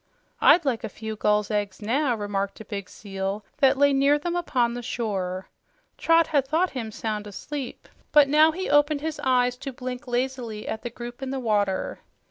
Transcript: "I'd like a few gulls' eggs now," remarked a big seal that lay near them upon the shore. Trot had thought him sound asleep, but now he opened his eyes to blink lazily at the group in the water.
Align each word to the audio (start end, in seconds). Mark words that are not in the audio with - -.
"I'd 0.41 0.65
like 0.65 0.83
a 0.83 0.89
few 0.89 1.15
gulls' 1.15 1.51
eggs 1.51 1.79
now," 1.79 2.15
remarked 2.15 2.59
a 2.59 2.65
big 2.65 2.89
seal 2.89 3.45
that 3.57 3.77
lay 3.77 3.93
near 3.93 4.17
them 4.17 4.35
upon 4.35 4.73
the 4.73 4.81
shore. 4.81 5.47
Trot 5.95 6.25
had 6.25 6.47
thought 6.47 6.71
him 6.71 6.91
sound 6.91 7.27
asleep, 7.27 7.87
but 8.11 8.27
now 8.27 8.51
he 8.51 8.67
opened 8.67 9.01
his 9.01 9.21
eyes 9.23 9.57
to 9.57 9.71
blink 9.71 10.07
lazily 10.07 10.67
at 10.67 10.81
the 10.81 10.89
group 10.89 11.21
in 11.21 11.29
the 11.29 11.39
water. 11.39 11.99